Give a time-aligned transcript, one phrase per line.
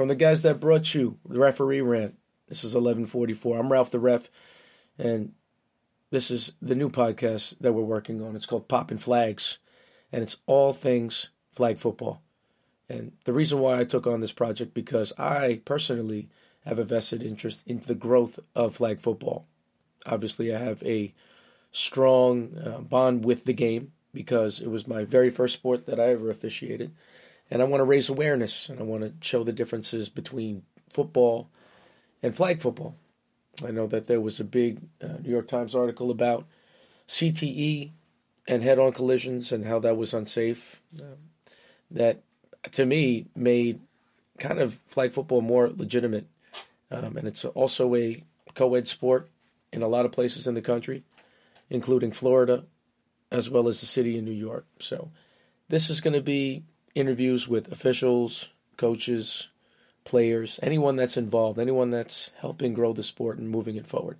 [0.00, 2.16] from the guys that brought you the referee rant.
[2.48, 3.58] This is 1144.
[3.58, 4.30] I'm Ralph the Ref,
[4.98, 5.32] and
[6.10, 8.34] this is the new podcast that we're working on.
[8.34, 9.58] It's called Poppin' Flags,
[10.10, 12.22] and it's all things flag football.
[12.88, 16.30] And the reason why I took on this project because I personally
[16.64, 19.48] have a vested interest in the growth of flag football.
[20.06, 21.12] Obviously, I have a
[21.72, 26.08] strong uh, bond with the game because it was my very first sport that I
[26.08, 26.92] ever officiated.
[27.50, 31.48] And I want to raise awareness and I want to show the differences between football
[32.22, 32.94] and flag football.
[33.66, 36.46] I know that there was a big uh, New York Times article about
[37.08, 37.90] CTE
[38.46, 40.80] and head on collisions and how that was unsafe.
[40.98, 41.16] Um,
[41.90, 42.22] that
[42.72, 43.80] to me made
[44.38, 46.26] kind of flag football more legitimate.
[46.90, 48.22] Um, and it's also a
[48.54, 49.28] co ed sport
[49.72, 51.04] in a lot of places in the country,
[51.68, 52.64] including Florida,
[53.30, 54.66] as well as the city of New York.
[54.78, 55.10] So
[55.68, 59.48] this is going to be interviews with officials, coaches,
[60.04, 64.18] players, anyone that's involved, anyone that's helping grow the sport and moving it forward.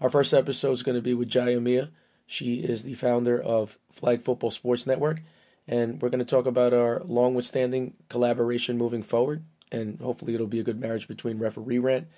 [0.00, 1.90] Our first episode is going to be with Jaya Mia.
[2.26, 5.20] She is the founder of Flag Football Sports Network,
[5.66, 9.42] and we're going to talk about our long withstanding collaboration moving forward.
[9.72, 12.08] And hopefully, it'll be a good marriage between Referee Rant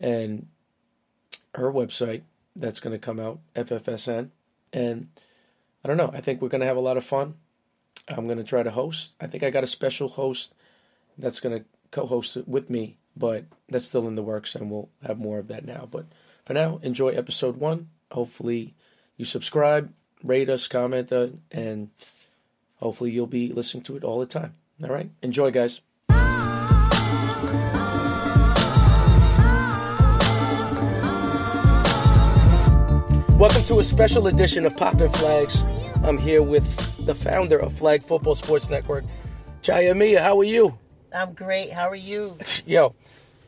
[0.00, 0.46] and
[1.54, 2.22] her website
[2.54, 4.30] that's going to come out, FFSN.
[4.72, 5.08] And
[5.84, 7.34] I don't know, I think we're going to have a lot of fun.
[8.08, 9.14] I'm going to try to host.
[9.20, 10.54] I think I got a special host
[11.18, 14.88] that's going to co-host it with me, but that's still in the works, and we'll
[15.02, 15.88] have more of that now.
[15.90, 16.06] But
[16.44, 17.88] for now, enjoy episode one.
[18.12, 18.74] Hopefully,
[19.16, 21.90] you subscribe, rate us, comment, uh, and
[22.76, 24.54] hopefully, you'll be listening to it all the time.
[24.82, 25.80] All right, enjoy, guys.
[33.38, 35.62] Welcome to a special edition of Poppin' Flags.
[36.02, 36.64] I'm here with
[37.06, 39.04] the founder of Flag Football Sports Network,
[39.62, 40.20] Jaya Mia.
[40.20, 40.76] How are you?
[41.14, 41.72] I'm great.
[41.72, 42.36] How are you?
[42.66, 42.96] Yo,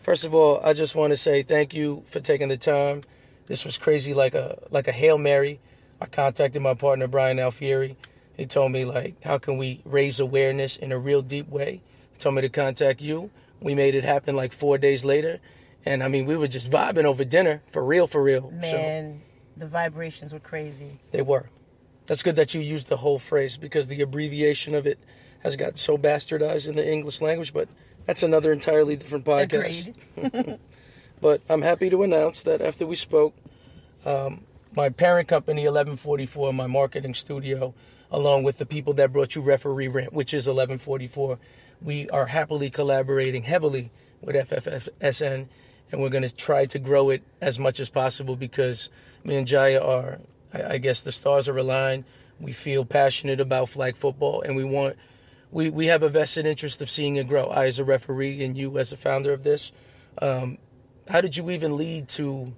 [0.01, 3.03] first of all, I just want to say thank you for taking the time.
[3.47, 5.59] This was crazy, like a like a hail mary.
[6.01, 7.97] I contacted my partner Brian Alfieri.
[8.37, 11.81] He told me like, how can we raise awareness in a real deep way?
[12.13, 13.29] He told me to contact you.
[13.61, 15.41] We made it happen like four days later,
[15.85, 18.53] and I mean, we were just vibing over dinner for real, for real.
[18.53, 20.93] Man, so, the vibrations were crazy.
[21.11, 21.47] They were.
[22.09, 24.99] That's good that you used the whole phrase because the abbreviation of it
[25.41, 27.69] has gotten so bastardized in the English language, but
[28.07, 29.93] that's another entirely different podcast.
[30.17, 30.59] Agreed.
[31.21, 33.35] but I'm happy to announce that after we spoke,
[34.07, 34.41] um,
[34.75, 37.75] my parent company, 1144, my marketing studio,
[38.11, 41.39] along with the people that brought you Referee Rant, which is 1144,
[41.83, 43.91] we are happily collaborating heavily
[44.23, 45.47] with FFSN,
[45.93, 48.89] and we're going to try to grow it as much as possible because
[49.25, 50.21] me and Jaya are,
[50.53, 52.05] I, I guess, the stars are aligned.
[52.41, 54.97] We feel passionate about flag football, and we want
[55.51, 57.47] we, we have a vested interest of seeing it grow.
[57.47, 59.73] I, as a referee, and you, as a founder of this,
[60.21, 60.59] um,
[61.09, 62.53] how did you even lead to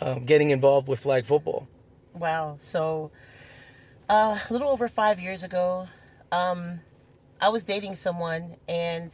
[0.00, 1.68] um, getting involved with flag football?
[2.14, 2.56] Wow.
[2.60, 3.10] So,
[4.08, 5.88] uh, a little over five years ago,
[6.30, 6.80] um,
[7.40, 9.12] I was dating someone, and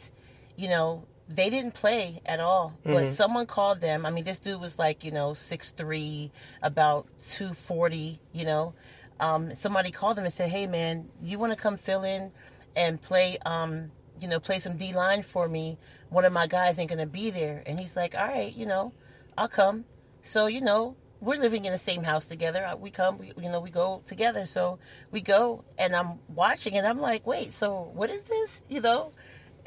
[0.57, 2.75] you know, they didn't play at all.
[2.85, 2.93] Mm-hmm.
[2.93, 4.07] But someone called them.
[4.07, 6.31] I mean, this dude was like, you know, six three,
[6.63, 8.21] about two forty.
[8.33, 8.75] You know,
[9.21, 12.33] um, somebody called them and said, "Hey, man, you want to come fill in?"
[12.79, 13.91] and play um
[14.21, 15.79] you know play some D line for me.
[16.11, 18.93] One of my guys ain't gonna be there, and he's like, all right, you know,
[19.37, 19.85] I'll come.
[20.23, 22.73] So you know, we're living in the same house together.
[22.79, 24.47] We come, we, you know, we go together.
[24.47, 24.79] So
[25.11, 28.65] we go, and I'm watching, and I'm like, wait, so what is this?
[28.69, 29.13] You know,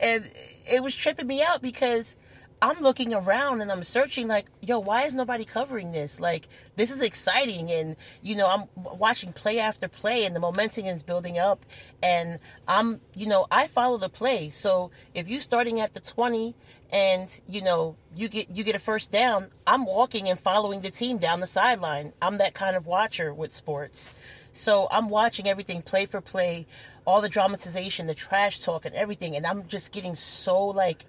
[0.01, 0.29] and
[0.69, 2.17] it was tripping me out because
[2.63, 6.19] I'm looking around and I'm searching like, yo, why is nobody covering this?
[6.19, 7.72] Like, this is exciting.
[7.72, 11.66] And, you know, I'm watching play after play and the momentum is building up.
[12.03, 14.51] And I'm, you know, I follow the play.
[14.51, 16.53] So if you're starting at the 20
[16.91, 20.91] and, you know, you get, you get a first down, I'm walking and following the
[20.91, 22.13] team down the sideline.
[22.22, 24.11] I'm that kind of watcher with sports.
[24.53, 26.67] So I'm watching everything play for play,
[27.06, 29.35] all the dramatization, the trash talk and everything.
[29.35, 31.06] And I'm just getting so like,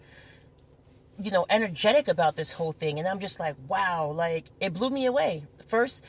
[1.20, 2.98] you know, energetic about this whole thing.
[2.98, 5.44] And I'm just like, wow, like it blew me away.
[5.66, 6.04] First,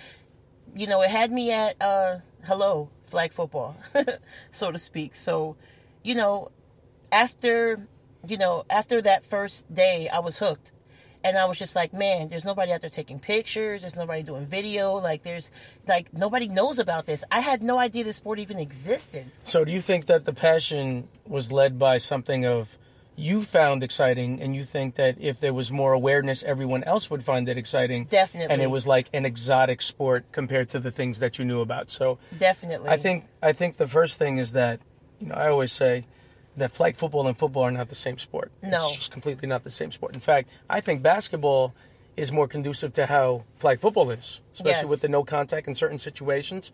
[0.76, 3.76] you know, it had me at uh hello, flag football,
[4.52, 5.16] so to speak.
[5.16, 5.56] So,
[6.04, 6.52] you know,
[7.12, 7.88] after
[8.26, 10.72] you know, after that first day, I was hooked.
[11.24, 13.82] And I was just like, man, there's nobody out there taking pictures.
[13.82, 14.96] There's nobody doing video.
[14.96, 15.52] Like, there's,
[15.88, 17.24] like, nobody knows about this.
[17.32, 19.26] I had no idea this sport even existed.
[19.44, 22.78] So, do you think that the passion was led by something of
[23.16, 27.24] you found exciting and you think that if there was more awareness everyone else would
[27.24, 31.20] find it exciting definitely and it was like an exotic sport compared to the things
[31.20, 34.80] that you knew about so definitely i think i think the first thing is that
[35.20, 36.06] you know i always say
[36.58, 38.52] that flag football and football are not the same sport.
[38.62, 38.78] No.
[38.88, 40.14] It's just completely not the same sport.
[40.14, 41.74] In fact, I think basketball
[42.16, 44.90] is more conducive to how flag football is, especially Yes.
[44.90, 46.72] with the no contact in certain situations.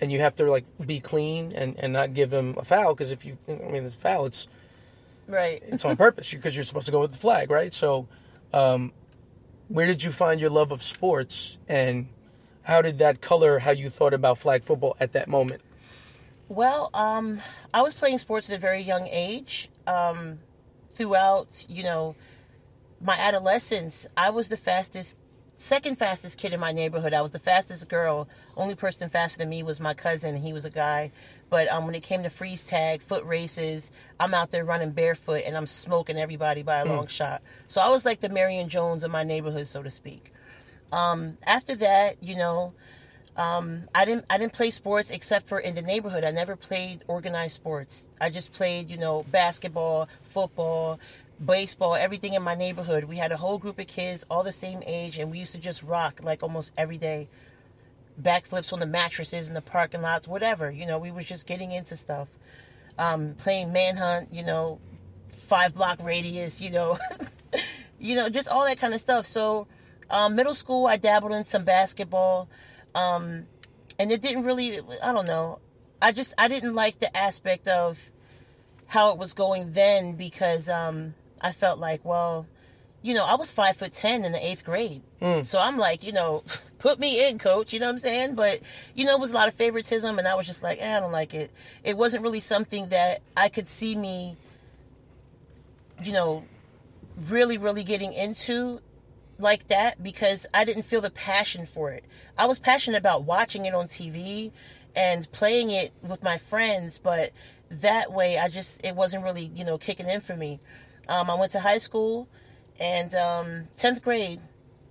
[0.00, 3.10] And you have to like be clean and, and not give him a foul because
[3.10, 4.26] if you, I mean, it's a foul.
[4.26, 4.46] It's
[5.26, 5.62] Right.
[5.66, 7.72] it's on purpose because you're supposed to go with the flag, right?
[7.72, 8.06] So,
[8.52, 8.92] um,
[9.68, 12.06] where did you find your love of sports, and
[12.62, 15.62] how did that color how you thought about flag football at that moment?
[16.48, 17.40] Well, um,
[17.74, 19.68] I was playing sports at a very young age.
[19.86, 20.38] Um,
[20.92, 22.14] throughout, you know,
[23.00, 25.16] my adolescence, I was the fastest,
[25.56, 27.12] second fastest kid in my neighborhood.
[27.12, 28.28] I was the fastest girl.
[28.56, 30.36] Only person faster than me was my cousin.
[30.36, 31.10] He was a guy.
[31.50, 35.42] But um, when it came to freeze tag, foot races, I'm out there running barefoot
[35.46, 37.42] and I'm smoking everybody by a long shot.
[37.68, 40.32] So I was like the Marion Jones of my neighborhood, so to speak.
[40.92, 42.72] Um, after that, you know,
[43.36, 46.24] um, I didn't I didn't play sports except for in the neighborhood.
[46.24, 48.08] I never played organized sports.
[48.20, 50.98] I just played, you know, basketball, football,
[51.44, 53.04] baseball, everything in my neighborhood.
[53.04, 55.58] We had a whole group of kids, all the same age, and we used to
[55.58, 57.28] just rock like almost every day.
[58.20, 60.70] Backflips on the mattresses in the parking lots, whatever.
[60.70, 62.28] You know, we was just getting into stuff.
[62.98, 64.78] Um, playing manhunt, you know,
[65.32, 66.98] five block radius, you know,
[68.00, 69.26] you know, just all that kind of stuff.
[69.26, 69.66] So,
[70.08, 72.48] um, middle school, I dabbled in some basketball,
[72.96, 73.46] um,
[73.98, 74.80] and it didn't really.
[75.02, 75.60] I don't know.
[76.00, 77.98] I just I didn't like the aspect of
[78.86, 82.46] how it was going then because um, I felt like, well,
[83.02, 85.02] you know, I was five foot ten in the eighth grade,
[85.42, 86.42] so I'm like, you know,
[86.78, 87.72] put me in, coach.
[87.72, 88.34] You know what I'm saying?
[88.34, 88.60] But
[88.94, 91.00] you know, it was a lot of favoritism, and I was just like, eh, I
[91.00, 91.50] don't like it.
[91.84, 94.36] It wasn't really something that I could see me,
[96.02, 96.44] you know,
[97.28, 98.80] really, really getting into
[99.38, 102.04] like that because I didn't feel the passion for it.
[102.38, 104.52] I was passionate about watching it on TV
[104.94, 107.32] and playing it with my friends, but
[107.70, 110.60] that way I just it wasn't really you know kicking in for me.
[111.08, 112.28] Um, I went to high school,
[112.80, 114.40] and um, tenth grade,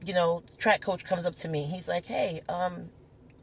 [0.06, 1.63] you know, track coach comes up to me.
[1.63, 2.89] He's like, "Hey, um,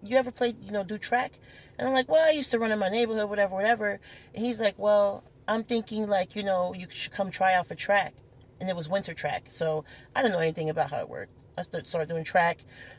[0.03, 1.33] you ever play you know do track?"
[1.79, 4.01] And I'm like, "Well, I used to run in my neighborhood, whatever, whatever."
[4.35, 7.75] And he's like, "Well, I'm thinking like you know you should come try out for
[7.75, 8.15] track."
[8.63, 9.47] And it was winter track.
[9.49, 11.33] So I didn't know anything about how it worked.
[11.59, 12.59] I started doing track.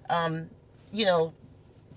[0.10, 0.50] Um,
[0.92, 1.33] you know,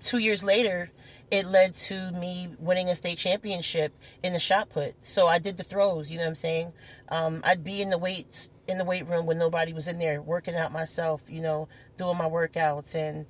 [0.02, 0.88] two years later,
[1.32, 3.92] it led to me winning a state championship
[4.22, 4.94] in the shot put.
[5.04, 6.12] So I did the throws.
[6.12, 6.72] You know what I'm saying?
[7.08, 10.22] Um, I'd be in the weights in the weight room when nobody was in there,
[10.22, 11.22] working out myself.
[11.28, 11.68] You know,
[11.98, 13.26] doing my workouts and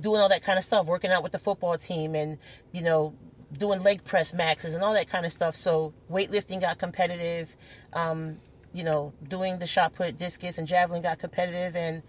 [0.00, 0.86] doing all that kind of stuff.
[0.86, 2.38] Working out with the football team and
[2.72, 3.14] you know
[3.56, 5.54] doing leg press maxes and all that kind of stuff.
[5.54, 7.54] So weightlifting got competitive.
[7.92, 8.38] Um,
[8.72, 12.02] you know, doing the shot put, discus, and javelin got competitive, and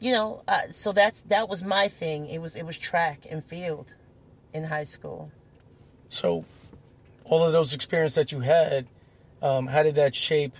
[0.00, 2.26] you know, uh, so that's that was my thing.
[2.28, 3.94] It was it was track and field
[4.52, 5.30] in high school.
[6.08, 6.44] So,
[7.24, 8.86] all of those experiences that you had,
[9.42, 10.54] um, how did that shape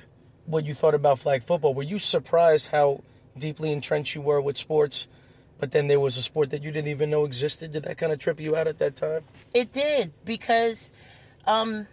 [0.46, 1.74] what you thought about flag football?
[1.74, 3.02] Were you surprised how
[3.36, 5.06] deeply entrenched you were with sports,
[5.58, 7.72] but then there was a sport that you didn't even know existed?
[7.72, 9.24] Did that kind of trip you out at that time?
[9.54, 10.92] It did because
[11.46, 11.86] um,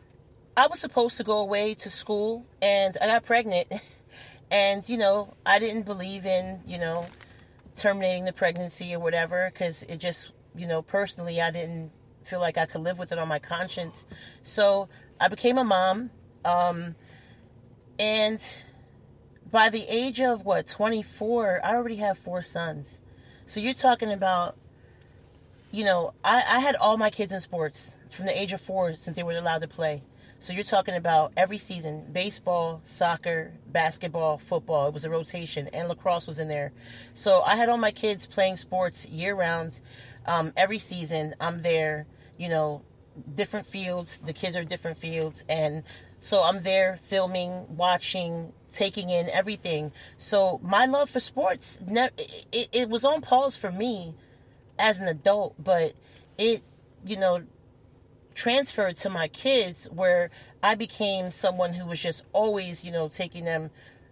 [0.58, 3.72] I was supposed to go away to school and I got pregnant,
[4.52, 7.06] and you know I didn't believe in you know
[7.76, 11.92] terminating the pregnancy or whatever because it just you know personally I didn't
[12.24, 14.08] feel like I could live with it on my conscience.
[14.42, 14.90] So
[15.22, 16.10] I became a mom,
[16.44, 16.96] um,
[18.00, 18.44] and
[19.52, 23.00] by the age of what 24, I already have four sons.
[23.46, 24.58] So you're talking about,
[25.72, 28.94] you know, I, I had all my kids in sports from the age of four
[28.94, 30.02] since they were allowed to play.
[30.40, 34.88] So you're talking about every season baseball, soccer, basketball, football.
[34.88, 36.72] It was a rotation, and lacrosse was in there.
[37.14, 39.82] So I had all my kids playing sports year round.
[40.28, 42.06] Um, every season, I'm there,
[42.38, 42.84] you know,
[43.36, 44.20] different fields.
[44.24, 45.44] The kids are different fields.
[45.50, 45.84] And
[46.20, 49.92] so I'm there filming, watching, taking in everything.
[50.18, 54.14] So my love for sports, it, it was on pause for me
[54.78, 55.94] as an adult, but
[56.38, 56.62] it,
[57.06, 57.44] you know,
[58.38, 60.30] transferred to my kids where
[60.62, 63.72] I became someone who was just always, you know, taking them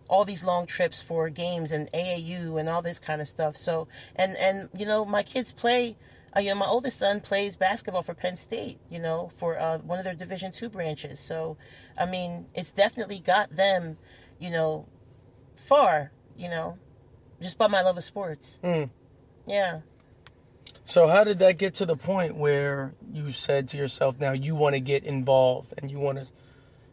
[0.10, 3.56] all these long trips for games and AAU and all this kind of stuff.
[3.56, 5.96] So, and, and, you know, my kids play,
[6.36, 9.78] uh, you know, my oldest son plays basketball for Penn State, you know, for uh,
[9.80, 11.20] one of their Division two branches.
[11.20, 11.58] So,
[11.98, 13.98] I mean, it's definitely got them,
[14.40, 14.88] you know,
[15.56, 16.80] far, you know,
[17.42, 18.60] just by my love of sports.
[18.64, 18.90] Mm.
[19.46, 19.82] Yeah.
[20.86, 24.56] So how did that get to the point where you said to yourself, now you
[24.56, 26.28] want to get involved and you want to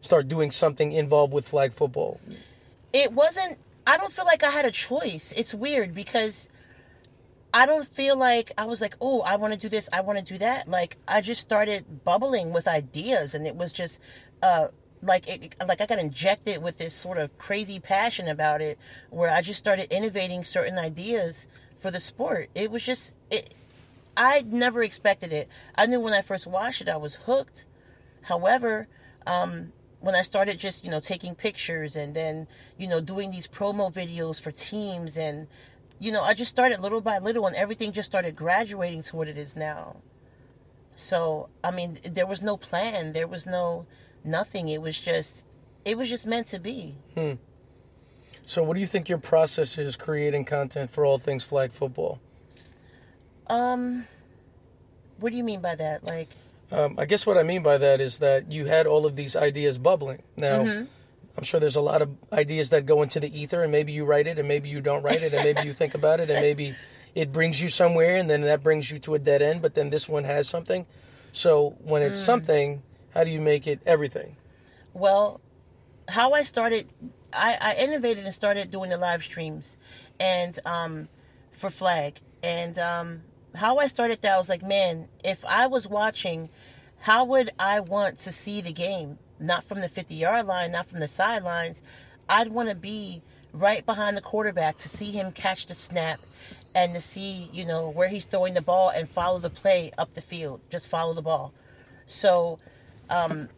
[0.00, 2.18] start doing something involved with flag football?
[2.92, 3.58] It wasn't.
[3.86, 5.32] I don't feel like I had a choice.
[5.36, 6.48] It's weird because
[7.52, 10.18] I don't feel like I was like, oh, I want to do this, I want
[10.18, 10.68] to do that.
[10.68, 14.00] Like I just started bubbling with ideas, and it was just
[14.42, 14.68] uh,
[15.02, 18.78] like it, like I got injected with this sort of crazy passion about it,
[19.10, 21.46] where I just started innovating certain ideas
[21.78, 22.48] for the sport.
[22.54, 23.54] It was just it.
[24.16, 25.48] I never expected it.
[25.74, 27.64] I knew when I first watched it, I was hooked.
[28.22, 28.88] However,
[29.26, 33.46] um, when I started just you know taking pictures and then you know doing these
[33.46, 35.46] promo videos for teams and
[35.98, 39.28] you know I just started little by little and everything just started graduating to what
[39.28, 39.96] it is now.
[40.96, 43.12] So I mean, there was no plan.
[43.12, 43.86] There was no
[44.24, 44.68] nothing.
[44.68, 45.46] It was just
[45.84, 46.96] it was just meant to be.
[47.14, 47.34] Hmm.
[48.44, 52.20] So, what do you think your process is creating content for all things flag football?
[53.52, 54.06] Um,
[55.18, 56.04] what do you mean by that?
[56.04, 56.30] Like,
[56.70, 59.36] um, I guess what I mean by that is that you had all of these
[59.36, 60.22] ideas bubbling.
[60.36, 60.84] Now, mm-hmm.
[61.36, 64.06] I'm sure there's a lot of ideas that go into the ether, and maybe you
[64.06, 66.40] write it, and maybe you don't write it, and maybe you think about it, and
[66.40, 66.74] maybe
[67.14, 69.60] it brings you somewhere, and then that brings you to a dead end.
[69.60, 70.86] But then this one has something.
[71.32, 72.26] So when it's mm.
[72.26, 72.82] something,
[73.12, 74.36] how do you make it everything?
[74.94, 75.42] Well,
[76.08, 76.88] how I started,
[77.34, 79.76] I, I innovated and started doing the live streams,
[80.18, 81.08] and um,
[81.52, 83.22] for Flag, and um,
[83.54, 86.48] how I started that I was like, man, if I was watching,
[86.98, 89.18] how would I want to see the game?
[89.38, 91.82] Not from the 50 yard line, not from the sidelines.
[92.28, 96.20] I'd want to be right behind the quarterback to see him catch the snap
[96.74, 100.14] and to see, you know, where he's throwing the ball and follow the play up
[100.14, 100.60] the field.
[100.70, 101.52] Just follow the ball.
[102.06, 102.58] So,
[103.10, 103.48] um,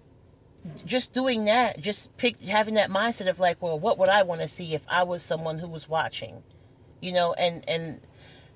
[0.86, 4.40] just doing that, just pick, having that mindset of like, well, what would I want
[4.40, 6.42] to see if I was someone who was watching,
[7.00, 8.00] you know, and and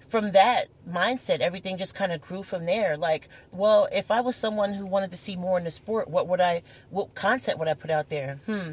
[0.09, 2.97] from that mindset, everything just kind of grew from there.
[2.97, 6.27] Like, well, if I was someone who wanted to see more in the sport, what
[6.29, 8.41] would I, what content would I put out there?
[8.47, 8.73] Hmm.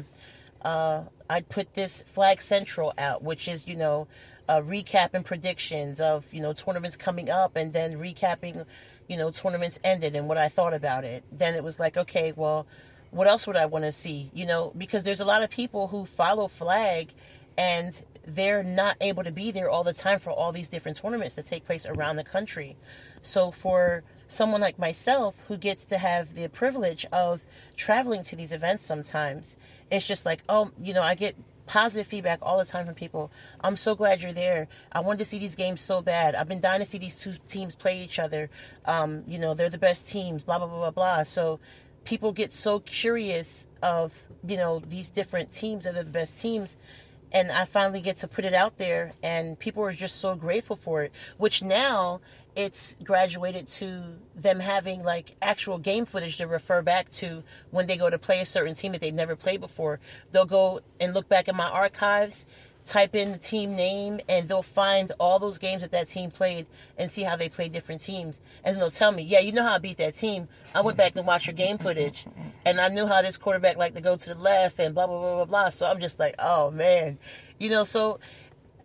[0.62, 4.08] Uh, I'd put this Flag Central out, which is, you know,
[4.48, 8.64] uh, recapping predictions of, you know, tournaments coming up and then recapping,
[9.08, 11.24] you know, tournaments ended and what I thought about it.
[11.30, 12.66] Then it was like, okay, well,
[13.10, 14.30] what else would I want to see?
[14.34, 17.12] You know, because there's a lot of people who follow Flag
[17.58, 21.36] and they're not able to be there all the time for all these different tournaments
[21.36, 22.76] that take place around the country.
[23.22, 27.40] So for someone like myself who gets to have the privilege of
[27.76, 29.56] traveling to these events sometimes,
[29.90, 33.30] it's just like, oh, you know, I get positive feedback all the time from people.
[33.60, 34.68] I'm so glad you're there.
[34.90, 36.34] I wanted to see these games so bad.
[36.34, 38.50] I've been dying to see these two teams play each other.
[38.84, 41.22] Um, you know, they're the best teams, blah, blah, blah, blah, blah.
[41.24, 41.60] So
[42.04, 44.12] people get so curious of,
[44.46, 46.76] you know, these different teams are the best teams
[47.32, 50.76] and I finally get to put it out there, and people are just so grateful
[50.76, 51.12] for it.
[51.38, 52.20] Which now
[52.54, 54.02] it's graduated to
[54.34, 58.40] them having like actual game footage to refer back to when they go to play
[58.40, 60.00] a certain team that they've never played before.
[60.32, 62.46] They'll go and look back in my archives
[62.86, 66.66] type in the team name and they'll find all those games that that team played
[66.96, 68.40] and see how they played different teams.
[68.64, 70.48] And they'll tell me yeah you know how i beat that team.
[70.74, 72.26] I went back and watched your game footage
[72.64, 75.18] and i knew how this quarterback liked to go to the left and blah blah
[75.18, 75.68] blah blah blah.
[75.70, 77.18] So i'm just like oh man.
[77.58, 78.20] You know so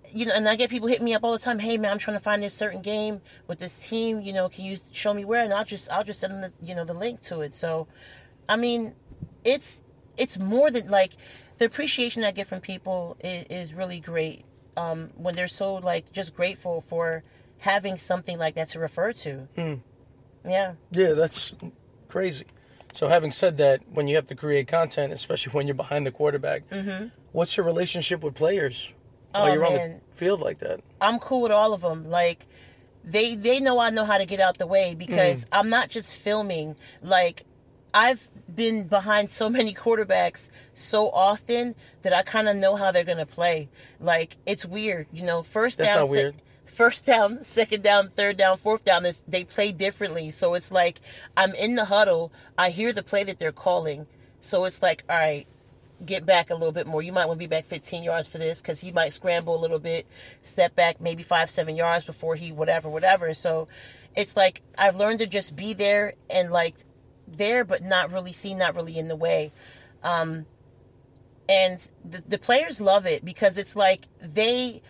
[0.10, 1.98] you know and i get people hitting me up all the time hey man i'm
[1.98, 4.22] trying to find this certain game with this team.
[4.22, 5.44] You know can you show me where?
[5.44, 7.54] And i'll just i'll just send them the you know the link to it.
[7.54, 7.88] So
[8.50, 8.96] i mean
[9.44, 9.84] it's
[10.18, 11.12] it's more than like
[11.62, 14.46] the appreciation I get from people is, is really great.
[14.76, 17.24] Um, when they're so like just grateful for
[17.60, 19.48] having something like that to refer to.
[19.56, 19.80] Mm.
[20.44, 20.74] Yeah.
[20.90, 21.54] Yeah, that's
[22.10, 22.46] crazy.
[22.94, 26.12] So, having said that, when you have to create content, especially when you're behind the
[26.12, 27.10] quarterback, mm-hmm.
[27.32, 28.92] what's your relationship with players
[29.32, 29.80] while oh, you're man.
[29.80, 30.80] on the field like that?
[31.00, 32.02] I'm cool with all of them.
[32.02, 32.48] Like,
[33.04, 35.50] they they know I know how to get out the way because mm.
[35.52, 36.76] I'm not just filming.
[37.04, 37.46] Like,
[37.94, 43.04] I've been behind so many quarterbacks so often that I kind of know how they're
[43.04, 43.70] going to play.
[44.00, 46.36] Like it's weird, you know, first That's down weird.
[46.66, 50.32] first down, second down, third down, fourth down, they play differently.
[50.32, 51.02] So it's like
[51.38, 54.08] I'm in the huddle, I hear the play that they're calling.
[54.40, 55.48] So it's like, all right,
[56.06, 57.02] get back a little bit more.
[57.02, 59.62] You might want to be back 15 yards for this because he might scramble a
[59.62, 60.08] little bit,
[60.42, 63.34] step back maybe five, seven yards before he whatever, whatever.
[63.34, 63.68] So
[64.16, 66.76] it's like I've learned to just be there and like
[67.38, 69.52] there, but not really seen, not really in the way.
[70.04, 70.46] Um,
[71.50, 74.82] and the, the players love it because it's like they,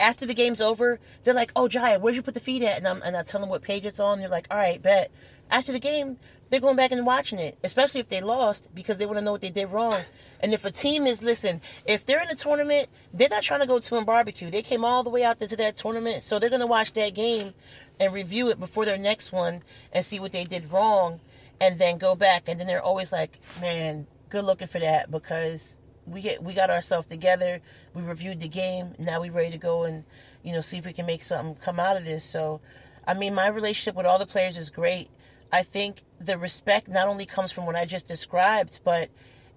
[0.00, 2.88] after the game's over, they're like, "Oh, Jaya, where'd you put the feed at?" And
[2.88, 4.18] I'm and I tell them what page it's on.
[4.18, 5.10] They're like, "All right, bet."
[5.50, 6.16] After the game,
[6.48, 9.32] they're going back and watching it, especially if they lost because they want to know
[9.32, 10.00] what they did wrong.
[10.40, 13.66] And if a team is listen, if they're in a tournament, they're not trying to
[13.66, 14.50] go to a barbecue.
[14.50, 16.92] They came all the way out there to that tournament, so they're going to watch
[16.94, 17.54] that game
[17.98, 19.62] and review it before their next one
[19.92, 21.20] and see what they did wrong
[21.60, 25.80] and then go back and then they're always like man good looking for that because
[26.06, 27.60] we get we got ourselves together
[27.94, 30.04] we reviewed the game now we ready to go and
[30.42, 32.60] you know see if we can make something come out of this so
[33.06, 35.08] i mean my relationship with all the players is great
[35.52, 39.08] i think the respect not only comes from what i just described but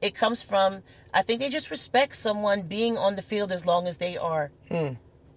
[0.02, 3.88] It comes from I think they just respect someone being on the field as long
[3.88, 4.52] as they are.
[4.70, 4.94] Hmm.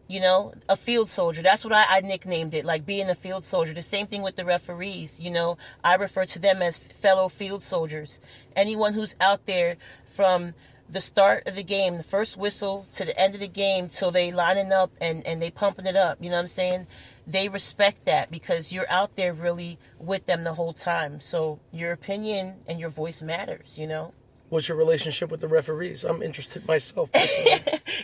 [0.08, 1.42] You know, a field soldier.
[1.42, 3.72] That's what I, I nicknamed it, like being a field soldier.
[3.72, 5.18] The same thing with the referees.
[5.18, 8.20] You know, I refer to them as fellow field soldiers.
[8.54, 10.54] Anyone who's out there from
[10.90, 14.10] the start of the game, the first whistle to the end of the game, till
[14.10, 16.18] they lining up and, and they pumping it up.
[16.20, 16.86] You know what I'm saying?
[17.26, 21.20] They respect that because you're out there really with them the whole time.
[21.20, 24.12] So your opinion and your voice matters, you know?
[24.52, 26.04] What's your relationship with the referees?
[26.04, 27.08] I'm interested myself.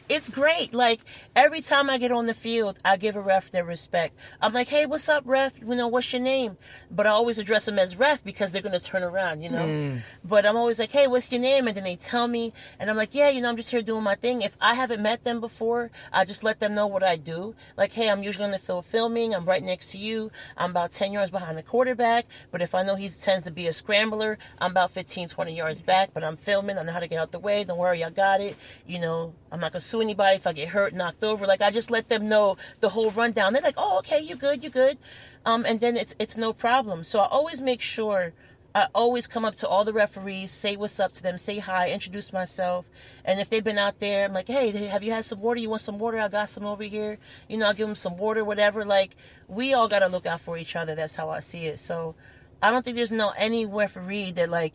[0.08, 0.72] it's great.
[0.72, 1.00] Like
[1.36, 4.16] every time I get on the field, I give a ref their respect.
[4.40, 5.52] I'm like, "Hey, what's up, ref?
[5.60, 6.56] You know, what's your name?"
[6.90, 9.66] But I always address them as ref because they're gonna turn around, you know.
[9.66, 10.00] Mm.
[10.24, 12.96] But I'm always like, "Hey, what's your name?" And then they tell me, and I'm
[12.96, 15.40] like, "Yeah, you know, I'm just here doing my thing." If I haven't met them
[15.40, 17.54] before, I just let them know what I do.
[17.76, 19.34] Like, "Hey, I'm usually on the field filming.
[19.34, 20.30] I'm right next to you.
[20.56, 22.24] I'm about 10 yards behind the quarterback.
[22.50, 25.82] But if I know he tends to be a scrambler, I'm about 15, 20 yards
[25.82, 26.14] back.
[26.14, 26.78] But I'm filming.
[26.78, 27.64] I know how to get out the way.
[27.64, 28.56] Don't worry, I got it.
[28.86, 31.46] You know, I'm not gonna sue anybody if I get hurt, knocked over.
[31.46, 33.52] Like I just let them know the whole rundown.
[33.52, 34.98] They're like, "Oh, okay, you good, you good,"
[35.46, 37.04] um, and then it's it's no problem.
[37.04, 38.32] So I always make sure.
[38.74, 41.90] I always come up to all the referees, say what's up to them, say hi,
[41.90, 42.84] introduce myself,
[43.24, 45.58] and if they've been out there, I'm like, "Hey, have you had some water?
[45.58, 46.18] You want some water?
[46.20, 47.18] I got some over here."
[47.48, 48.84] You know, I'll give them some water, whatever.
[48.84, 49.16] Like
[49.48, 50.94] we all gotta look out for each other.
[50.94, 51.80] That's how I see it.
[51.80, 52.14] So
[52.62, 54.74] I don't think there's no any referee that like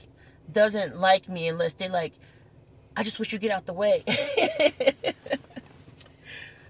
[0.51, 2.13] doesn't like me unless they're like,
[2.95, 4.03] I just wish you get out the way.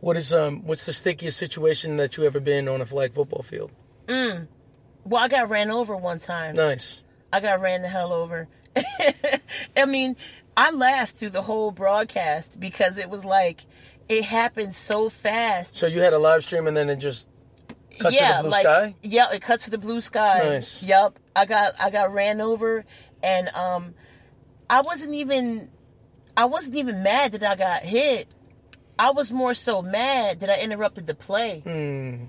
[0.02, 0.66] what is um?
[0.66, 3.72] What's the stickiest situation that you ever been on a flag football field?
[4.08, 6.56] well, I got ran over one time.
[6.56, 7.02] Nice.
[7.32, 8.48] I got ran the hell over.
[9.78, 10.16] I mean,
[10.56, 13.66] I laughed through the whole broadcast because it was like
[14.08, 15.78] it happened so fast.
[15.78, 17.28] So you had a live stream and then it just
[18.00, 18.96] cut to yeah, the blue like sky.
[19.02, 20.42] yeah, it cuts to the blue sky.
[20.44, 20.84] Nice.
[20.84, 21.20] Yep.
[21.36, 22.86] I got I got ran over
[23.24, 23.94] and um
[24.70, 25.70] I wasn't even
[26.36, 28.28] I wasn't even mad that I got hit.
[28.98, 31.62] I was more so mad that I interrupted the play.
[31.62, 32.26] Hmm.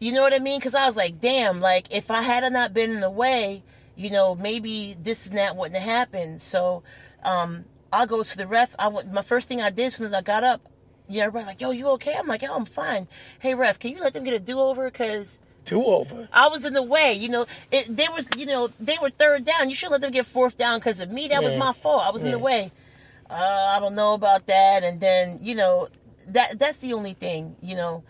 [0.00, 0.60] You know what I mean?
[0.60, 3.64] Because I was like, damn, like if I had not been in the way,
[3.96, 6.40] you know, maybe this and that wouldn't have happened.
[6.40, 6.84] So,
[7.24, 8.74] um, I go to the ref.
[8.78, 10.68] I went, my first thing I did as soon as I got up,
[11.08, 12.14] yeah, everybody like, yo, you okay?
[12.16, 13.08] I'm like, yo, I'm fine.
[13.40, 14.84] Hey, ref, can you let them get a do over?
[14.84, 16.28] Because Two over.
[16.32, 17.12] I was in the way.
[17.12, 19.68] You know, it, they was, you know, they were third down.
[19.68, 21.28] You shouldn't let them get fourth down because of me.
[21.28, 22.02] That was my fault.
[22.06, 22.72] I was in the way.
[23.28, 24.82] Uh, I don't know about that.
[24.82, 25.88] And then, you know,
[26.28, 27.56] that that's the only thing.
[27.60, 28.02] You know,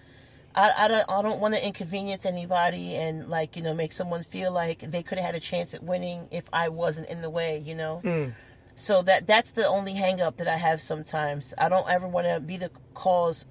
[0.55, 4.25] I, I don't I don't want to inconvenience anybody and like you know make someone
[4.25, 7.31] feel like they could have had a chance at winning if I wasn't in the
[7.31, 7.63] way.
[7.65, 8.01] You know.
[8.05, 8.33] Mm.
[8.77, 11.53] So that that's the only hang up that I have sometimes.
[11.59, 13.45] I don't ever want to be the cause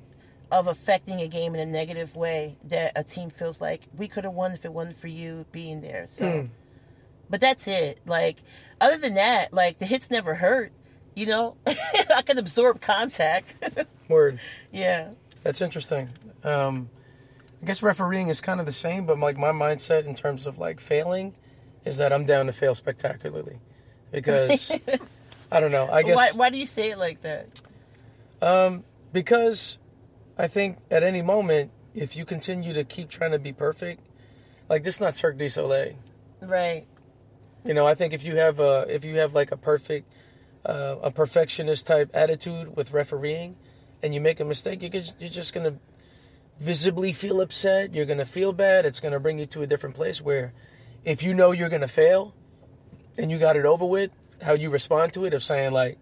[0.51, 4.23] of affecting a game in a negative way that a team feels like we could
[4.23, 6.07] have won if it wasn't for you being there.
[6.10, 6.49] So Mm.
[7.29, 7.99] but that's it.
[8.05, 8.38] Like
[8.79, 10.71] other than that, like the hits never hurt,
[11.15, 11.55] you know?
[11.67, 13.55] I can absorb contact.
[14.07, 14.39] Word.
[14.71, 15.10] yeah.
[15.43, 16.10] That's interesting.
[16.43, 16.89] Um,
[17.62, 20.57] I guess refereeing is kind of the same, but like my mindset in terms of
[20.60, 21.33] like failing
[21.86, 23.57] is that I'm down to fail spectacularly
[24.12, 24.71] because
[25.51, 25.89] I don't know.
[25.91, 27.47] I guess Why why do you say it like that?
[28.41, 29.77] Um, because
[30.38, 34.02] I think at any moment, if you continue to keep trying to be perfect,
[34.69, 35.95] like this, is not Cirque du Soleil.
[36.41, 36.86] Right.
[37.65, 40.12] You know, I think if you have a if you have like a perfect,
[40.65, 43.56] uh, a perfectionist type attitude with refereeing,
[44.04, 45.80] and you make a mistake, you get, you're just gonna
[46.60, 47.95] visibly feel upset.
[47.95, 48.86] You're gonna feel bad.
[48.86, 50.54] It's gonna bring you to a different place where,
[51.04, 52.36] if you know you're gonna fail,
[53.17, 55.97] and you got it over with, how you respond to it of saying like,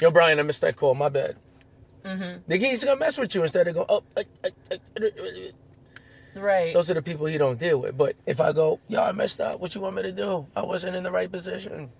[0.00, 0.94] "Yo, Brian, I missed that call.
[0.94, 1.36] My bad."
[2.08, 2.52] Mm-hmm.
[2.52, 5.08] He's gonna mess with you instead of go, "Oh." uh, uh, uh."
[6.34, 6.72] Right.
[6.72, 7.96] Those are the people he don't deal with.
[7.96, 9.60] But if I go, yo, I messed up.
[9.60, 10.46] What you want me to do?
[10.54, 11.90] I wasn't in the right position.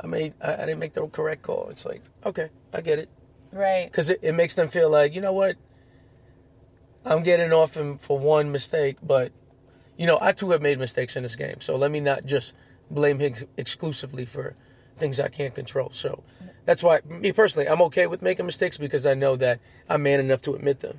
[0.00, 1.68] I made, I, I didn't make the correct call.
[1.70, 3.08] It's like, okay, I get it,
[3.52, 3.86] right.
[3.86, 5.56] because it, it makes them feel like, you know what?
[7.04, 9.32] I'm getting off him for one mistake, but
[9.96, 11.60] you know, I too have made mistakes in this game.
[11.60, 12.54] So let me not just
[12.90, 14.54] blame him exclusively for
[14.98, 15.90] things I can't control.
[15.90, 16.22] So
[16.64, 20.20] that's why, me personally, I'm okay with making mistakes because I know that I'm man
[20.20, 20.98] enough to admit them.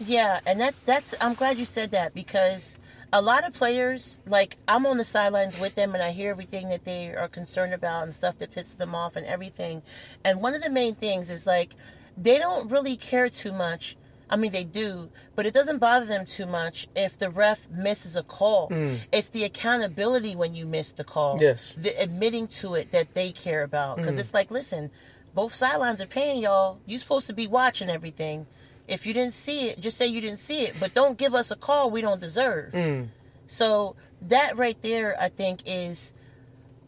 [0.00, 2.76] Yeah, and that that's I'm glad you said that because
[3.12, 6.68] a lot of players like I'm on the sidelines with them and I hear everything
[6.70, 9.82] that they are concerned about and stuff that pisses them off and everything.
[10.24, 11.70] And one of the main things is like
[12.16, 13.96] they don't really care too much.
[14.34, 18.16] I mean they do, but it doesn't bother them too much if the ref misses
[18.16, 18.68] a call.
[19.12, 21.38] It's the accountability when you miss the call.
[21.40, 21.72] Yes.
[21.76, 24.90] The admitting to it that they care about because it's like listen,
[25.36, 26.80] both sidelines are paying y'all.
[26.84, 28.46] You're supposed to be watching everything.
[28.88, 31.52] If you didn't see it, just say you didn't see it, but don't give us
[31.52, 32.72] a call we don't deserve.
[32.72, 33.10] Mm.
[33.46, 36.12] So that right there, I think, is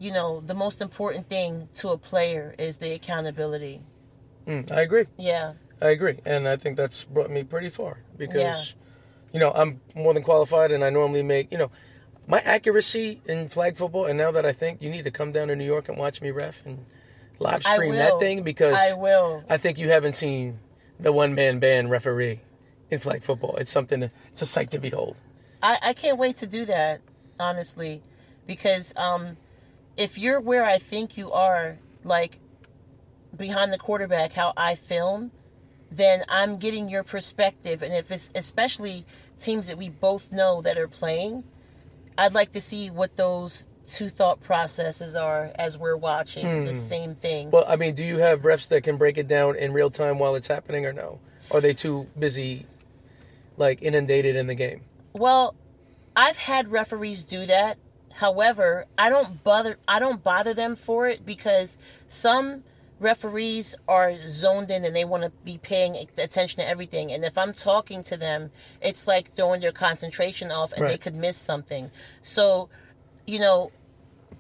[0.01, 3.83] you know, the most important thing to a player is the accountability.
[4.49, 5.07] Mm, I agree.
[5.17, 5.53] Yeah.
[5.81, 8.75] I agree, and I think that's brought me pretty far because,
[9.33, 11.71] you know, I'm more than qualified, and I normally make, you know,
[12.27, 14.07] my accuracy in flag football.
[14.07, 16.21] And now that I think you need to come down to New York and watch
[16.21, 16.85] me ref and
[17.39, 19.45] live stream that thing because I will.
[19.49, 20.59] I think you haven't seen
[20.99, 22.41] the one man band referee
[22.91, 23.57] in flag football.
[23.57, 24.01] It's something.
[24.01, 25.17] To, it's a sight to behold.
[25.63, 27.01] I, I can't wait to do that,
[27.39, 28.03] honestly,
[28.47, 29.37] because um,
[29.97, 32.39] if you're where I think you are, like
[33.37, 35.31] behind the quarterback, how I film,
[35.91, 37.83] then I'm getting your perspective.
[37.83, 39.05] And if it's especially
[39.41, 41.45] teams that we both know that are playing,
[42.19, 46.77] I'd like to see what those two thought processes are as we're watching the hmm.
[46.77, 47.51] same thing.
[47.51, 50.19] Well, I mean, do you have refs that can break it down in real time
[50.19, 51.21] while it's happening, or no?
[51.51, 52.67] Are they too busy,
[53.57, 54.83] like inundated in the game?
[55.13, 55.55] Well,
[56.17, 57.79] I've had referees do that.
[58.13, 61.77] However, I don't bother I don't bother them for it because
[62.09, 62.65] some
[62.99, 67.37] referees are zoned in and they want to be paying attention to everything and if
[67.37, 71.91] I'm talking to them, it's like throwing their concentration off and they could miss something.
[72.23, 72.69] So,
[73.27, 73.71] you know,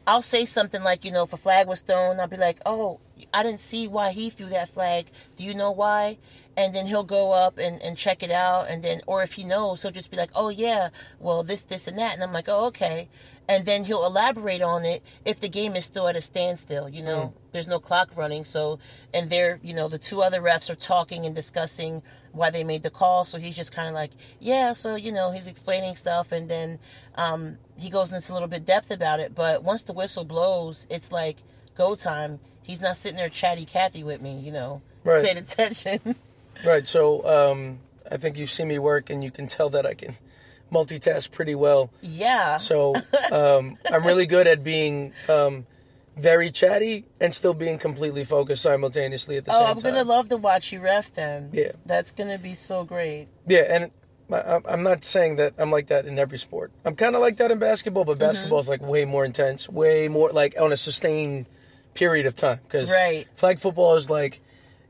[0.06, 3.00] I'll say something like, you know, if a flag was thrown, I'll be like, oh,
[3.34, 5.06] I didn't see why he threw that flag.
[5.36, 6.18] Do you know why?
[6.56, 8.68] And then he'll go up and, and check it out.
[8.68, 11.88] And then, or if he knows, he'll just be like, oh, yeah, well, this, this,
[11.88, 12.14] and that.
[12.14, 13.08] And I'm like, oh, okay.
[13.48, 17.02] And then he'll elaborate on it if the game is still at a standstill, you
[17.02, 18.44] know, there's no clock running.
[18.44, 18.80] So,
[19.14, 22.82] and they're, you know, the two other refs are talking and discussing why they made
[22.82, 23.24] the call.
[23.24, 26.32] So he's just kind of like, yeah, so, you know, he's explaining stuff.
[26.32, 26.78] And then
[27.14, 29.35] um, he goes into a little bit depth about it.
[29.35, 31.37] But once the whistle blows, it's like
[31.76, 32.40] go time.
[32.62, 34.82] He's not sitting there chatty Cathy with me, you know.
[35.04, 35.24] Right.
[35.24, 36.16] Paid attention.
[36.64, 36.87] Right.
[36.87, 37.80] So um,
[38.11, 40.16] I think you see me work, and you can tell that I can
[40.72, 41.90] multitask pretty well.
[42.02, 42.57] yeah.
[42.57, 42.94] So
[43.33, 45.66] um, I'm really good at being um,
[46.16, 49.87] very chatty and still being completely focused simultaneously at the oh, same I'm time.
[49.87, 51.50] Oh, I'm gonna love to watch you ref then.
[51.52, 51.72] Yeah.
[51.85, 53.29] That's gonna be so great.
[53.46, 53.90] Yeah, and
[54.33, 56.72] I- I'm not saying that I'm like that in every sport.
[56.85, 58.26] I'm kind of like that in basketball, but Mm-hmm.
[58.26, 61.46] basketball is like way more intense, way more like on a sustained
[61.94, 62.59] period of time.
[62.66, 63.26] Because Right.
[63.37, 64.40] flag football is like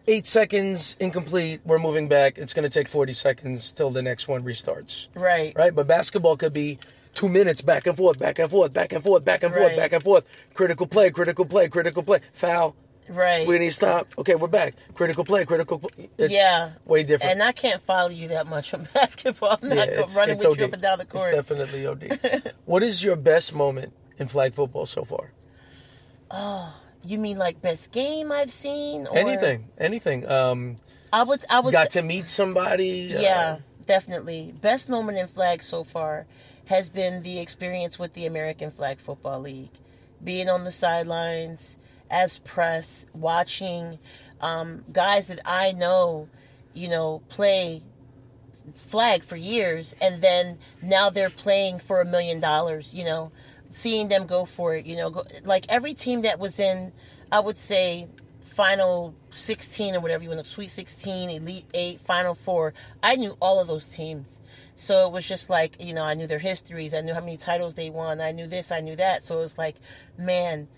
[0.07, 1.61] eight seconds incomplete.
[1.65, 2.39] We're moving back.
[2.39, 5.09] It's going to take 40 seconds till the next one restarts.
[5.15, 5.53] Right.
[5.57, 6.79] Right, but basketball could be
[7.15, 9.77] two minutes back and forth, back and forth, back and forth, back and forth, Right.
[9.77, 10.25] back and forth.
[10.55, 12.21] Critical play, critical play, critical play.
[12.33, 12.77] Foul.
[13.09, 13.47] Right.
[13.47, 14.09] We need to stop.
[14.19, 14.75] Okay, we're back.
[14.95, 16.11] Critical play, critical play.
[16.19, 16.73] It's Yeah.
[16.87, 17.33] way different.
[17.35, 19.59] and I can't follow you that much on basketball.
[19.63, 20.59] I'm not Yeah, go- it's, running it's with OD.
[20.59, 21.29] you up and down the court.
[21.29, 22.53] It's definitely OD.
[22.65, 25.31] what is your best moment in flag football so far?
[26.31, 26.81] Ah.
[27.07, 29.07] You mean like best game I've seen?
[29.07, 30.29] Or Anything, anything.
[30.31, 30.77] Um,
[31.13, 31.45] I would.
[31.49, 31.73] I would.
[31.73, 33.17] got to meet somebody.
[33.17, 34.55] uh, Yeah, definitely.
[34.61, 36.27] Best moment in flag so far
[36.67, 39.71] has been the experience with the American Flag Football League.
[40.23, 41.77] Being on the sidelines
[42.11, 43.99] as press, watching
[44.41, 46.29] um, guys that I know,
[46.75, 47.83] you know, play
[48.75, 53.31] flag for years and then now they're playing for a million dollars, you know,
[53.71, 56.93] seeing them go for it, you know, go, like every team that was in,
[57.31, 58.09] I would say,
[58.41, 63.37] final 16 or whatever you want, to, Sweet 16, Elite 8, Final 4, I knew
[63.41, 64.41] all of those teams.
[64.77, 67.37] So it was just like, you know, I knew their histories, I knew how many
[67.37, 69.25] titles they won, I knew this, I knew that.
[69.25, 69.77] So it was like,
[70.19, 70.69] man,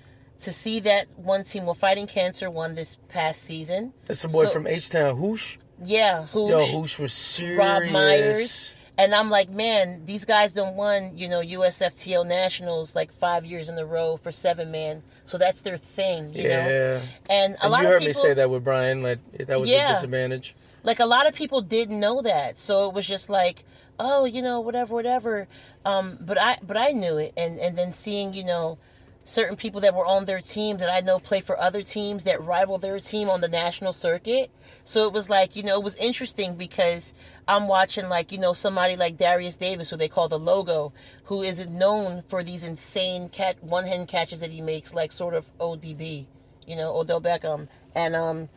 [0.40, 3.92] to see that one team, well, Fighting Cancer won this past season.
[4.06, 5.58] That's a boy So- from H Town, Hoosh.
[5.84, 7.58] Yeah, who Yo, Hoosh was serious.
[7.58, 8.67] Rob Myers.
[8.98, 13.70] And I'm like, man, these guys done won, you know, USFTL Nationals like five years
[13.70, 15.04] in a row for seven man.
[15.24, 16.68] So that's their thing, you know.
[16.68, 17.02] Yeah.
[17.30, 19.02] And a And lot you of heard people, me say that with Brian.
[19.02, 19.88] Like that was a Yeah.
[19.88, 20.56] disadvantage.
[20.84, 22.58] like a lot of people didn't know that.
[22.58, 23.64] So it was just like,
[24.00, 25.48] oh, you know, whatever, whatever.
[25.84, 27.34] Um, but I, but I knew it.
[27.36, 28.78] And and then seeing, you know,
[29.24, 32.42] certain people that were on their team that I know play for other teams that
[32.42, 34.50] rival their team on the national circuit.
[34.84, 37.12] So it was like, you know, it was interesting because
[37.48, 40.92] I'm watching like, you know, somebody like Darius Davis, who they call the logo,
[41.24, 45.32] who is known for these insane cat one hand catches that he makes, like sort
[45.32, 46.26] of ODB,
[46.66, 47.68] you know, Odell Beckham.
[47.94, 48.50] And um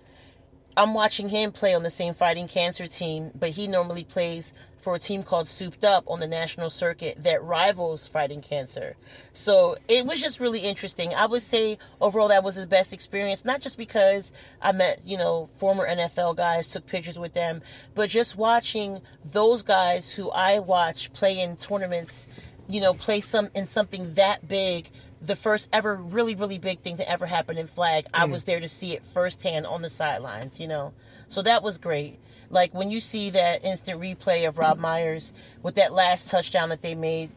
[0.75, 4.95] I'm watching him play on the same fighting cancer team, but he normally plays for
[4.95, 8.95] a team called Souped Up on the national circuit that rivals fighting cancer.
[9.33, 11.13] So it was just really interesting.
[11.13, 15.17] I would say overall that was his best experience, not just because I met, you
[15.17, 17.61] know, former NFL guys, took pictures with them,
[17.95, 22.27] but just watching those guys who I watch play in tournaments,
[22.67, 24.89] you know, play some in something that big
[25.21, 28.31] the first ever really really big thing to ever happen in flag i hmm.
[28.31, 30.91] was there to see it firsthand on the sidelines you know
[31.27, 32.19] so that was great
[32.51, 35.33] like when you see that instant replay of rob myers
[35.63, 37.29] with that last touchdown that they made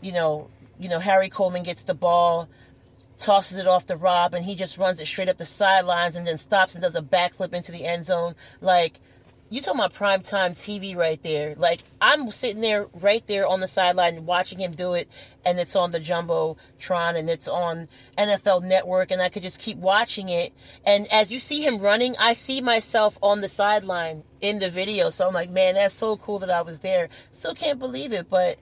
[0.00, 0.48] you know
[0.78, 2.48] you know harry coleman gets the ball
[3.18, 6.26] tosses it off to Rob, and he just runs it straight up the sidelines and
[6.26, 8.34] then stops and does a backflip into the end zone.
[8.60, 9.00] Like,
[9.54, 11.54] you talking about prime time TV right there.
[11.56, 15.08] Like, I'm sitting there right there on the sideline watching him do it,
[15.46, 17.88] and it's on the Jumbotron and it's on
[18.18, 20.52] NFL Network, and I could just keep watching it.
[20.84, 25.10] And as you see him running, I see myself on the sideline in the video.
[25.10, 27.08] So I'm like, man, that's so cool that I was there.
[27.30, 28.58] Still can't believe it, but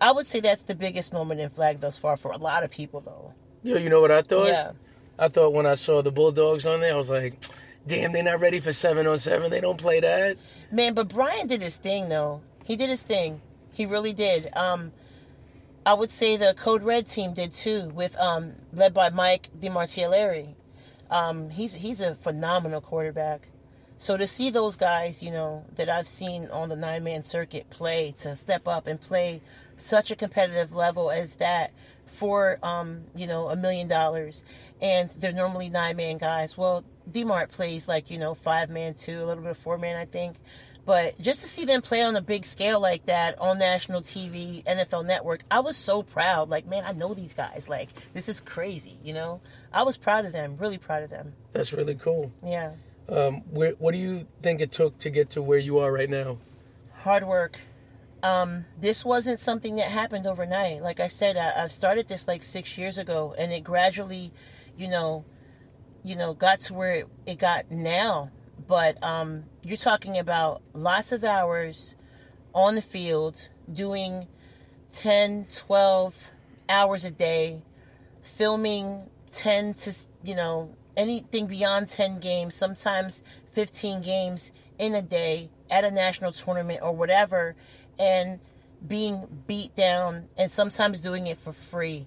[0.00, 2.70] I would say that's the biggest moment in flag thus far for a lot of
[2.70, 3.34] people, though.
[3.64, 4.46] Yeah, you know what I thought?
[4.46, 4.70] Yeah.
[5.18, 7.42] I thought when I saw the Bulldogs on there, I was like,
[7.88, 9.50] damn, they're not ready for seven on seven.
[9.50, 10.36] They don't play that.
[10.70, 12.42] Man, but Brian did his thing though.
[12.64, 13.40] He did his thing.
[13.72, 14.50] He really did.
[14.54, 14.92] Um,
[15.86, 20.54] I would say the Code Red team did too, with um, led by Mike DiMartieleri.
[21.10, 23.48] Um, he's he's a phenomenal quarterback.
[23.96, 27.68] So to see those guys, you know, that I've seen on the nine man circuit
[27.70, 29.40] play to step up and play
[29.76, 31.72] such a competitive level as that
[32.06, 34.42] for um, you know, a million dollars
[34.80, 36.56] and they're normally nine man guys.
[36.56, 39.96] Well, DMART plays like, you know, five man two, a little bit of four man
[39.96, 40.36] I think.
[40.88, 44.64] But just to see them play on a big scale like that on national TV,
[44.64, 46.48] NFL Network, I was so proud.
[46.48, 47.66] Like, man, I know these guys.
[47.68, 49.42] Like, this is crazy, you know?
[49.70, 51.34] I was proud of them, really proud of them.
[51.52, 52.32] That's really cool.
[52.42, 52.72] Yeah.
[53.06, 56.08] Um, where, what do you think it took to get to where you are right
[56.08, 56.38] now?
[56.94, 57.58] Hard work.
[58.22, 60.82] Um, this wasn't something that happened overnight.
[60.82, 64.32] Like I said, I, I've started this like six years ago, and it gradually,
[64.78, 65.26] you know,
[66.08, 68.30] you know, got to where it, got now.
[68.66, 71.94] But um, you're talking about lots of hours
[72.54, 73.36] on the field
[73.70, 74.26] doing
[74.92, 76.16] 10, 12
[76.70, 77.60] hours a day,
[78.22, 79.94] filming 10 to,
[80.24, 86.32] you know, anything beyond 10 games, sometimes 15 games in a day at a national
[86.32, 87.54] tournament or whatever,
[87.98, 88.40] and
[88.86, 92.06] being beat down and sometimes doing it for free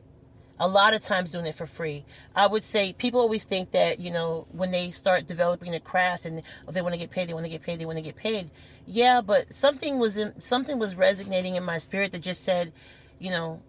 [0.61, 2.05] a lot of times doing it for free.
[2.35, 6.25] I would say people always think that, you know, when they start developing a craft
[6.27, 8.15] and they want to get paid, they want to get paid, they want to get
[8.15, 8.51] paid.
[8.85, 12.73] Yeah, but something was in, something was resonating in my spirit that just said,
[13.17, 13.59] you know,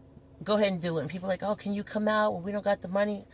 [0.44, 1.00] go ahead and do it.
[1.00, 2.34] And people like, oh, can you come out?
[2.34, 3.24] Well, we don't got the money.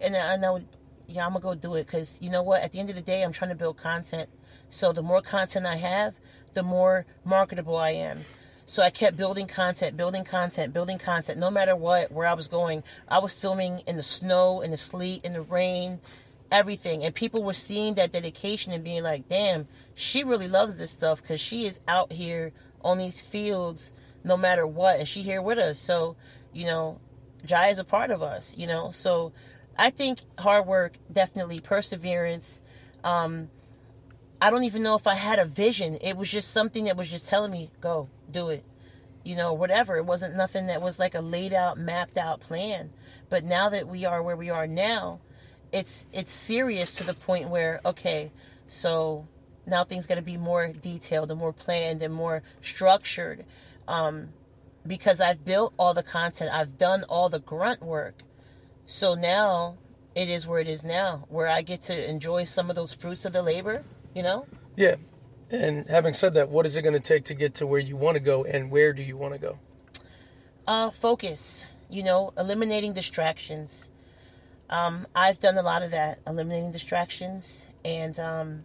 [0.00, 0.62] And I know,
[1.06, 2.62] yeah, I'm gonna go do it because you know what?
[2.62, 4.30] At the end of the day, I'm trying to build content.
[4.70, 6.14] So the more content I have,
[6.54, 8.24] the more marketable I am.
[8.68, 11.38] So I kept building content, building content, building content.
[11.38, 14.76] No matter what, where I was going, I was filming in the snow, in the
[14.76, 16.00] sleet, in the rain,
[16.50, 17.04] everything.
[17.04, 21.22] And people were seeing that dedication and being like, damn, she really loves this stuff
[21.22, 22.52] because she is out here
[22.82, 23.92] on these fields
[24.24, 24.98] no matter what.
[24.98, 25.78] And she here with us.
[25.78, 26.16] So,
[26.52, 27.00] you know,
[27.44, 28.90] Jai is a part of us, you know.
[28.90, 29.32] So
[29.78, 32.62] I think hard work, definitely perseverance.
[33.04, 33.48] Um,
[34.42, 35.98] I don't even know if I had a vision.
[36.00, 38.64] It was just something that was just telling me, go, do it.
[39.24, 39.96] You know, whatever.
[39.96, 42.90] It wasn't nothing that was like a laid out, mapped out plan.
[43.28, 45.20] But now that we are where we are now,
[45.72, 48.30] it's it's serious to the point where, okay,
[48.68, 49.26] so
[49.66, 53.44] now things gotta be more detailed and more planned and more structured.
[53.88, 54.28] Um,
[54.86, 58.22] because I've built all the content, I've done all the grunt work.
[58.86, 59.76] So now
[60.14, 63.24] it is where it is now, where I get to enjoy some of those fruits
[63.24, 63.84] of the labor,
[64.14, 64.46] you know?
[64.76, 64.96] Yeah.
[65.50, 67.96] And having said that, what is it going to take to get to where you
[67.96, 69.58] want to go, and where do you want to go?
[70.66, 71.66] Uh, focus.
[71.88, 73.90] You know, eliminating distractions.
[74.68, 78.64] Um, I've done a lot of that, eliminating distractions, and um,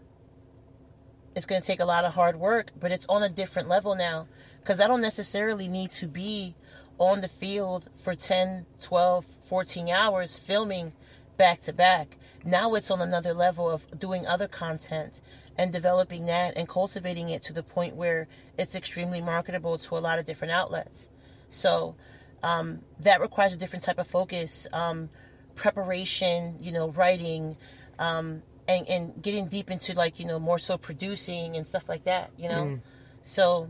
[1.36, 3.96] it's going to take a lot of hard work, but it's on a different level
[3.96, 4.28] now
[4.60, 6.56] because I don't necessarily need to be
[6.98, 10.94] on the field for 10, 12, 14 hours filming
[11.38, 12.18] back to back.
[12.44, 15.22] Now it's on another level of doing other content
[15.58, 20.00] and developing that and cultivating it to the point where it's extremely marketable to a
[20.00, 21.10] lot of different outlets.
[21.50, 21.96] So
[22.44, 25.10] um, that requires a different type of focus, um,
[25.56, 27.58] preparation, you know, writing,
[28.00, 32.06] um, and, and getting deep into like, you know, more so producing and stuff like
[32.06, 32.64] that, you know?
[32.64, 32.82] Mm.
[33.24, 33.70] So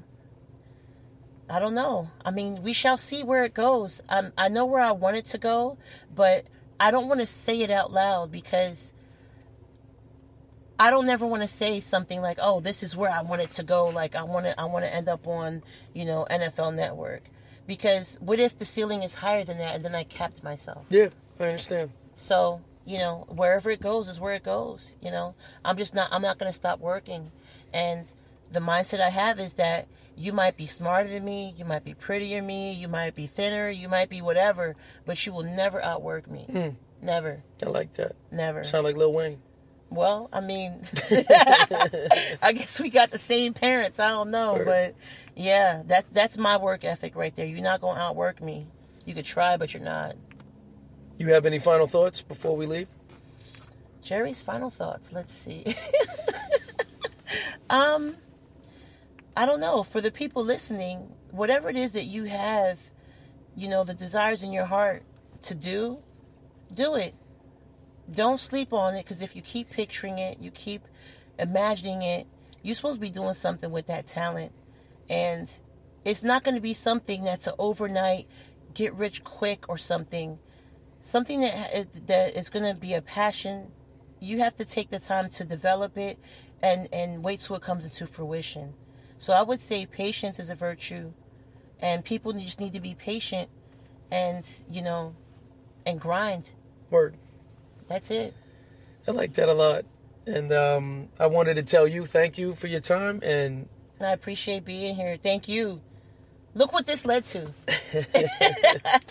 [1.50, 2.10] I don't know.
[2.24, 4.02] I mean, we shall see where it goes.
[4.08, 5.78] Um, I know where I want it to go,
[6.15, 6.46] but
[6.80, 8.94] I don't want to say it out loud because
[10.82, 13.52] I don't never want to say something like, "Oh, this is where I want it
[13.52, 15.62] to go." Like I want to, I want to end up on,
[15.94, 17.22] you know, NFL Network.
[17.67, 20.86] Because what if the ceiling is higher than that, and then I capped myself?
[20.89, 21.91] Yeah, I understand.
[22.15, 24.96] So you know, wherever it goes is where it goes.
[25.02, 27.32] You know, I'm just not, I'm not going to stop working.
[27.72, 28.12] And
[28.52, 31.94] the mindset I have is that you might be smarter than me, you might be
[31.94, 35.80] prettier than me, you might be thinner, you might be whatever, but you will never
[35.82, 36.48] outwork me.
[36.50, 36.76] Mm.
[37.02, 37.44] Never.
[37.63, 38.15] I like that.
[38.32, 38.63] Never.
[38.63, 39.39] Sound like Lil Wayne.
[39.91, 40.82] Well, I mean,
[42.41, 43.99] I guess we got the same parents.
[43.99, 44.65] I don't know, Word.
[44.65, 44.95] but
[45.36, 47.45] yeah, that's that's my work ethic right there.
[47.45, 48.67] You're not gonna outwork me.
[49.06, 50.15] You could try, but you're not.
[51.17, 52.88] You have any final thoughts before we leave?
[54.01, 55.12] Jerry's final thoughts.
[55.12, 55.75] Let's see.
[57.69, 58.15] um,
[59.36, 59.84] I don't know.
[59.84, 62.80] For the people listening, whatever it is that you have,
[63.56, 65.04] you know, the desires in your heart
[65.43, 65.99] to do,
[66.73, 67.13] do it.
[68.13, 70.84] Don't sleep on it because if you keep picturing it, you keep
[71.39, 72.28] imagining it,
[72.62, 74.52] you're supposed to be doing something with that talent.
[75.10, 75.52] And
[76.06, 78.28] it's not going to be something that's an overnight
[78.74, 80.39] get rich quick or something.
[81.00, 83.67] Something that is, that is going to be a passion.
[84.19, 86.19] You have to take the time to develop it
[86.62, 88.74] and and wait till it comes into fruition.
[89.17, 91.12] So I would say patience is a virtue,
[91.80, 93.50] and people just need to be patient,
[94.12, 95.15] and you know,
[95.86, 96.52] and grind.
[96.89, 97.17] Word.
[97.88, 98.34] That's it.
[99.08, 99.86] I like that a lot.
[100.28, 103.67] And um, I wanted to tell you thank you for your time and
[104.00, 105.17] I appreciate being here.
[105.22, 105.82] Thank you.
[106.54, 107.54] Look what this led to.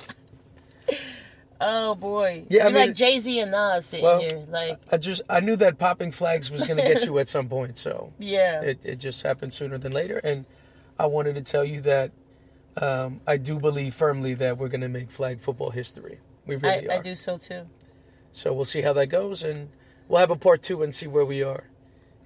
[1.60, 2.44] oh boy.
[2.48, 4.44] Yeah, I You're mean- like Jay Z and Nas sitting Well, here.
[4.48, 7.48] Like, I just I knew that popping flags was going to get you at some
[7.48, 8.60] point, so yeah.
[8.62, 10.18] it it just happened sooner than later.
[10.18, 10.44] And
[10.98, 12.12] I wanted to tell you that
[12.76, 16.18] um, I do believe firmly that we're going to make flag football history.
[16.46, 17.02] We I, really I are.
[17.02, 17.66] do so too.
[18.32, 19.70] So we'll see how that goes, and
[20.08, 21.64] we'll have a part two and see where we are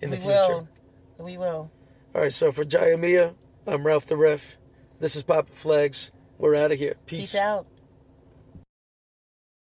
[0.00, 0.32] in the future.
[0.32, 0.68] will.
[1.18, 1.70] We will.
[2.14, 2.32] All right.
[2.32, 3.34] So for Jaya Mia,
[3.66, 4.56] I'm Ralph the Ref.
[5.00, 6.10] This is Popping Flags.
[6.38, 6.96] We're out of here.
[7.06, 7.66] Peace out.